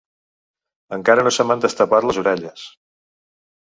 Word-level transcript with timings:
Encara 0.97 1.27
no 1.29 1.35
se 1.37 1.47
m'han 1.51 1.63
destapat 1.69 2.11
les 2.11 2.23
orelles. 2.25 2.69